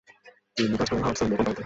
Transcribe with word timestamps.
তিনি 0.57 0.75
কাজ 0.79 0.87
করেন 0.89 1.03
হাডসন’স 1.05 1.29
বে 1.29 1.35
কোম্পানিতে। 1.37 1.59